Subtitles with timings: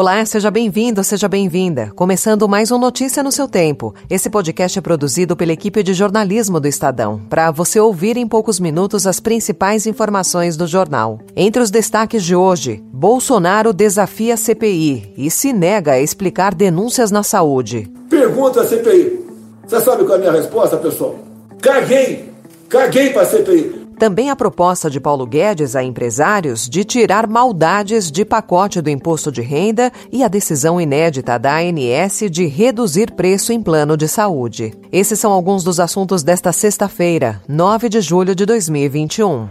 [0.00, 1.92] Olá, seja bem-vindo, seja bem-vinda.
[1.94, 3.94] Começando mais um Notícia no seu tempo.
[4.08, 8.58] Esse podcast é produzido pela equipe de jornalismo do Estadão, para você ouvir em poucos
[8.58, 11.18] minutos as principais informações do jornal.
[11.36, 17.10] Entre os destaques de hoje, Bolsonaro desafia a CPI e se nega a explicar denúncias
[17.10, 17.86] na saúde.
[18.08, 19.20] Pergunta a CPI.
[19.66, 21.14] Você sabe qual é a minha resposta, pessoal?
[21.60, 22.32] Caguei!
[22.70, 23.79] Caguei para a CPI.
[24.00, 29.30] Também a proposta de Paulo Guedes a empresários de tirar maldades de pacote do imposto
[29.30, 34.72] de renda e a decisão inédita da ANS de reduzir preço em plano de saúde.
[34.90, 39.46] Esses são alguns dos assuntos desta sexta-feira, 9 de julho de 2021.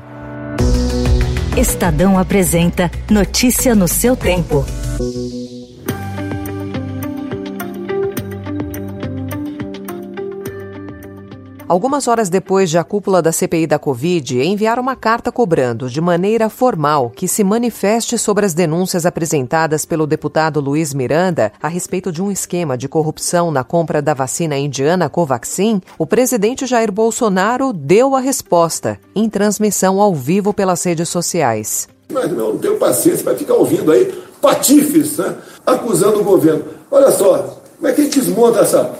[1.55, 4.65] Estadão apresenta Notícia no seu tempo.
[11.69, 16.01] Algumas horas depois de a cúpula da CPI da Covid enviar uma carta cobrando, de
[16.01, 22.11] maneira formal, que se manifeste sobre as denúncias apresentadas pelo deputado Luiz Miranda a respeito
[22.11, 27.71] de um esquema de corrupção na compra da vacina indiana Covaxin, o presidente Jair Bolsonaro
[27.71, 31.87] deu a resposta, em transmissão ao vivo pelas redes sociais.
[32.11, 35.35] Mas não tenho paciência para ficar ouvindo aí patifes, né?
[35.63, 36.65] Acusando o governo.
[36.89, 38.91] Olha só, como é que a gente desmonta essa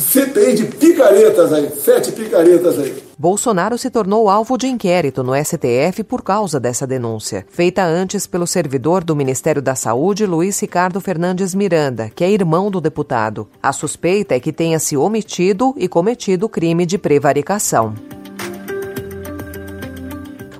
[0.00, 3.02] CPI de picaretas aí, sete picaretas aí.
[3.18, 8.46] Bolsonaro se tornou alvo de inquérito no STF por causa dessa denúncia, feita antes pelo
[8.46, 13.46] servidor do Ministério da Saúde, Luiz Ricardo Fernandes Miranda, que é irmão do deputado.
[13.62, 17.94] A suspeita é que tenha se omitido e cometido crime de prevaricação.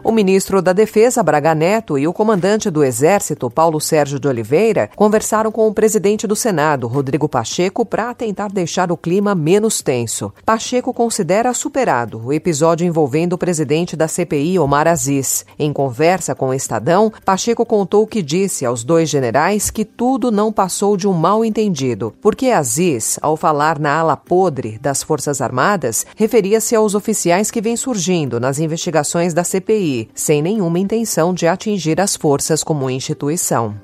[0.03, 4.89] O ministro da Defesa, Braga Neto, e o comandante do Exército, Paulo Sérgio de Oliveira,
[4.97, 10.33] conversaram com o presidente do Senado, Rodrigo Pacheco, para tentar deixar o clima menos tenso.
[10.45, 15.44] Pacheco considera superado o episódio envolvendo o presidente da CPI, Omar Aziz.
[15.59, 20.50] Em conversa com o Estadão, Pacheco contou que disse aos dois generais que tudo não
[20.50, 26.06] passou de um mal entendido, porque Aziz, ao falar na ala podre das Forças Armadas,
[26.16, 32.01] referia-se aos oficiais que vêm surgindo nas investigações da CPI sem nenhuma intenção de atingir
[32.01, 33.75] as forças como instituição.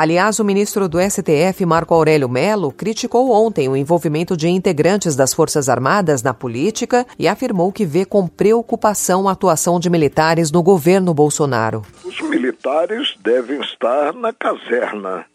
[0.00, 5.34] Aliás, o ministro do STF, Marco Aurélio Melo, criticou ontem o envolvimento de integrantes das
[5.34, 10.62] Forças Armadas na política e afirmou que vê com preocupação a atuação de militares no
[10.62, 11.82] governo Bolsonaro.
[12.02, 15.26] Os militares devem estar na caserna,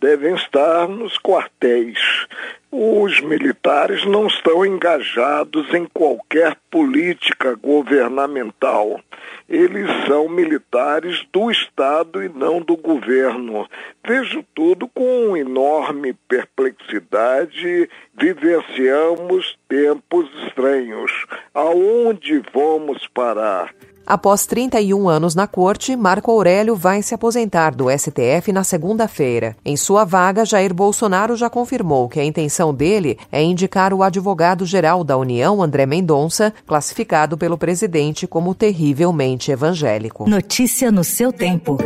[0.00, 1.98] devem estar nos quartéis
[2.70, 9.00] os militares não estão engajados em qualquer política governamental.
[9.48, 13.66] Eles são militares do Estado e não do governo.
[14.06, 17.88] Vejo tudo com enorme perplexidade.
[18.14, 21.10] Vivenciamos tempos estranhos.
[21.54, 23.74] Aonde vamos parar?
[24.08, 29.54] Após 31 anos na corte, Marco Aurélio vai se aposentar do STF na segunda-feira.
[29.62, 35.04] Em sua vaga, Jair Bolsonaro já confirmou que a intenção dele é indicar o advogado-geral
[35.04, 40.26] da União, André Mendonça, classificado pelo presidente como terrivelmente evangélico.
[40.26, 41.76] Notícia no seu tempo.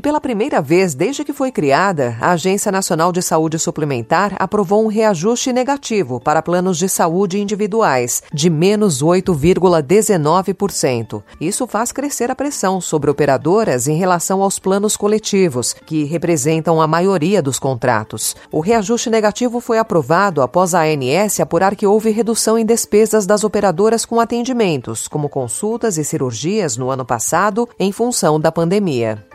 [0.00, 4.82] E pela primeira vez desde que foi criada, a Agência Nacional de Saúde Suplementar aprovou
[4.82, 11.22] um reajuste negativo para planos de saúde individuais, de menos 8,19%.
[11.38, 16.86] Isso faz crescer a pressão sobre operadoras em relação aos planos coletivos, que representam a
[16.86, 18.34] maioria dos contratos.
[18.50, 23.44] O reajuste negativo foi aprovado após a ANS apurar que houve redução em despesas das
[23.44, 29.28] operadoras com atendimentos, como consultas e cirurgias no ano passado, em função da pandemia.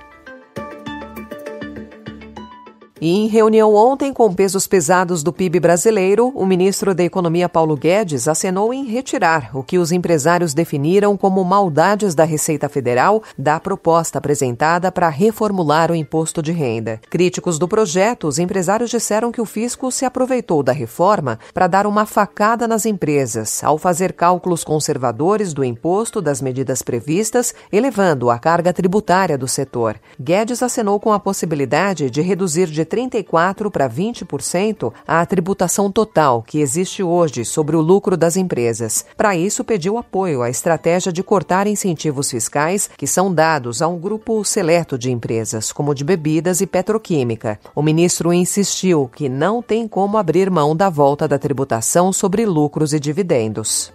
[3.06, 7.78] E em reunião ontem com pesos pesados do PIB brasileiro, o ministro da Economia Paulo
[7.78, 13.60] Guedes acenou em retirar o que os empresários definiram como maldades da Receita Federal da
[13.60, 17.00] proposta apresentada para reformular o imposto de renda.
[17.08, 21.86] Críticos do projeto, os empresários disseram que o fisco se aproveitou da reforma para dar
[21.86, 28.40] uma facada nas empresas, ao fazer cálculos conservadores do imposto das medidas previstas, elevando a
[28.40, 29.96] carga tributária do setor.
[30.20, 36.60] Guedes acenou com a possibilidade de reduzir de 34% para 20% a tributação total que
[36.60, 39.06] existe hoje sobre o lucro das empresas.
[39.18, 44.00] Para isso, pediu apoio à estratégia de cortar incentivos fiscais que são dados a um
[44.00, 47.60] grupo seleto de empresas, como de bebidas e petroquímica.
[47.76, 52.94] O ministro insistiu que não tem como abrir mão da volta da tributação sobre lucros
[52.94, 53.92] e dividendos.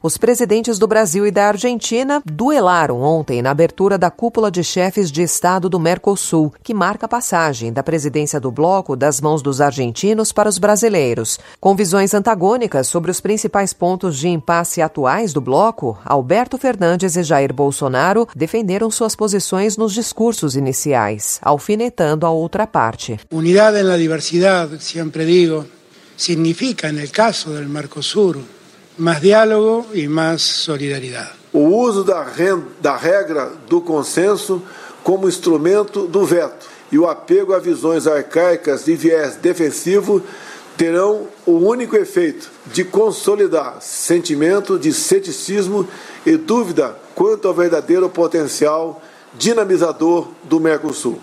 [0.00, 5.10] Os presidentes do Brasil e da Argentina duelaram ontem na abertura da cúpula de chefes
[5.10, 9.60] de Estado do Mercosul, que marca a passagem da presidência do bloco das mãos dos
[9.60, 11.40] argentinos para os brasileiros.
[11.60, 17.24] Com visões antagônicas sobre os principais pontos de impasse atuais do bloco, Alberto Fernandes e
[17.24, 23.18] Jair Bolsonaro defenderam suas posições nos discursos iniciais, alfinetando a outra parte.
[23.32, 25.66] Unidade na diversidade, sempre digo,
[26.16, 28.36] significa, no caso do Mercosul,
[28.98, 31.30] mais diálogo e mais solidariedade.
[31.52, 32.26] O uso da,
[32.80, 34.62] da regra do consenso
[35.02, 40.22] como instrumento do veto e o apego a visões arcaicas de viés defensivo
[40.76, 45.88] terão o único efeito de consolidar sentimento de ceticismo
[46.24, 49.02] e dúvida quanto ao verdadeiro potencial
[49.36, 51.18] dinamizador do Mercosul.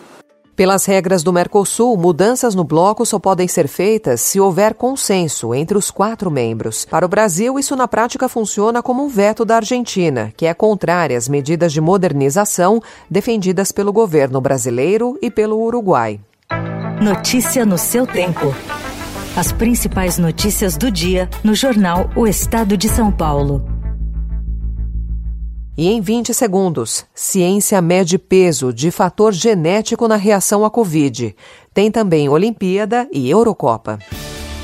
[0.55, 5.77] Pelas regras do Mercosul, mudanças no bloco só podem ser feitas se houver consenso entre
[5.77, 6.85] os quatro membros.
[6.85, 11.17] Para o Brasil, isso na prática funciona como um veto da Argentina, que é contrária
[11.17, 16.21] às medidas de modernização defendidas pelo governo brasileiro e pelo Uruguai.
[17.01, 18.55] Notícia no seu tempo.
[19.35, 23.74] As principais notícias do dia no jornal O Estado de São Paulo.
[25.77, 31.35] E em 20 segundos, ciência mede peso de fator genético na reação à Covid.
[31.73, 33.99] Tem também Olimpíada e Eurocopa.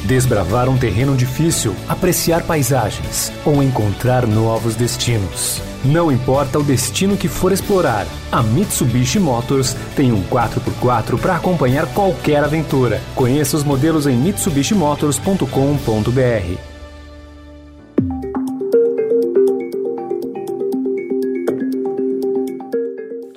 [0.05, 5.61] Desbravar um terreno difícil, apreciar paisagens ou encontrar novos destinos.
[5.83, 11.93] Não importa o destino que for explorar, a Mitsubishi Motors tem um 4x4 para acompanhar
[11.93, 13.01] qualquer aventura.
[13.15, 16.70] Conheça os modelos em mitsubishimotors.com.br.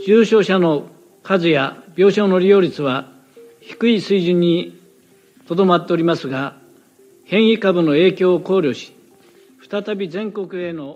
[0.06, 0.88] 重症者の
[1.22, 3.08] 数や病床の利用率は
[3.60, 4.78] 低い水準に
[5.48, 6.56] とどまっておりますが、
[7.24, 8.93] 変異株の影響を考慮し、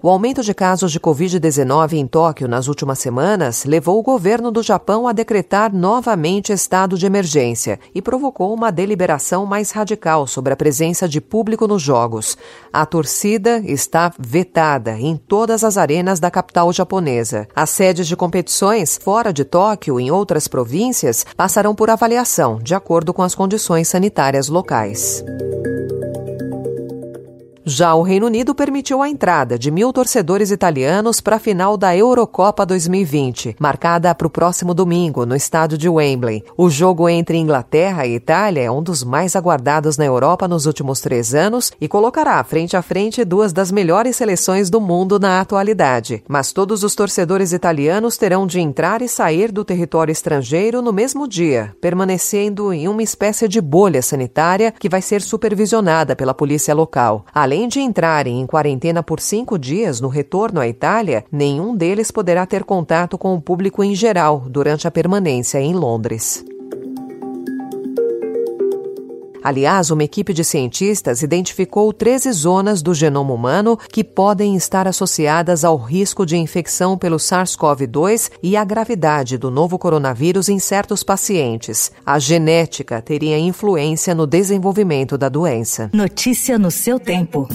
[0.02, 4.62] O aumento de casos de Covid-19 em Tóquio nas últimas semanas levou o governo do
[4.62, 10.56] Japão a decretar novamente estado de emergência e provocou uma deliberação mais radical sobre a
[10.56, 12.36] presença de público nos Jogos.
[12.72, 17.48] A torcida está vetada em todas as arenas da capital japonesa.
[17.54, 23.14] As sedes de competições fora de Tóquio, em outras províncias, passarão por avaliação, de acordo
[23.14, 25.24] com as condições sanitárias locais.
[27.70, 31.94] Já o Reino Unido permitiu a entrada de mil torcedores italianos para a final da
[31.94, 36.42] Eurocopa 2020, marcada para o próximo domingo, no estádio de Wembley.
[36.56, 41.02] O jogo entre Inglaterra e Itália é um dos mais aguardados na Europa nos últimos
[41.02, 46.24] três anos e colocará frente a frente duas das melhores seleções do mundo na atualidade.
[46.26, 51.28] Mas todos os torcedores italianos terão de entrar e sair do território estrangeiro no mesmo
[51.28, 57.26] dia, permanecendo em uma espécie de bolha sanitária que vai ser supervisionada pela polícia local.
[57.34, 62.08] Além Além de entrarem em quarentena por cinco dias no retorno à Itália, nenhum deles
[62.08, 66.44] poderá ter contato com o público em geral durante a permanência em Londres.
[69.48, 75.64] Aliás, uma equipe de cientistas identificou 13 zonas do genoma humano que podem estar associadas
[75.64, 81.90] ao risco de infecção pelo SARS-CoV-2 e à gravidade do novo coronavírus em certos pacientes.
[82.04, 85.88] A genética teria influência no desenvolvimento da doença.
[85.94, 87.48] Notícia no seu tempo.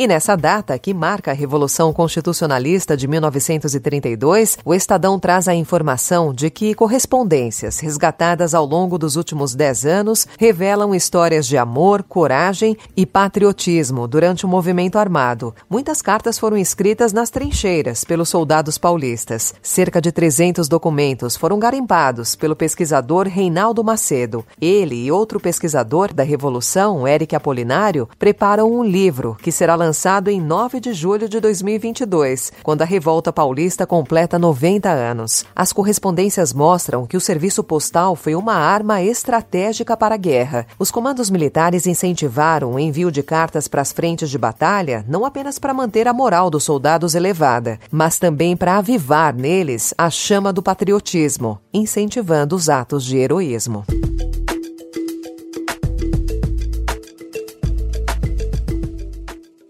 [0.00, 6.32] E nessa data, que marca a Revolução Constitucionalista de 1932, o Estadão traz a informação
[6.32, 12.76] de que correspondências resgatadas ao longo dos últimos dez anos revelam histórias de amor, coragem
[12.96, 15.52] e patriotismo durante o movimento armado.
[15.68, 19.52] Muitas cartas foram escritas nas trincheiras pelos soldados paulistas.
[19.60, 24.46] Cerca de 300 documentos foram garimpados pelo pesquisador Reinaldo Macedo.
[24.60, 30.28] Ele e outro pesquisador da Revolução, Eric Apolinário, preparam um livro que será lançado lançado
[30.28, 35.46] em 9 de julho de 2022, quando a Revolta Paulista completa 90 anos.
[35.56, 40.66] As correspondências mostram que o serviço postal foi uma arma estratégica para a guerra.
[40.78, 45.58] Os comandos militares incentivaram o envio de cartas para as frentes de batalha, não apenas
[45.58, 50.62] para manter a moral dos soldados elevada, mas também para avivar neles a chama do
[50.62, 53.86] patriotismo, incentivando os atos de heroísmo.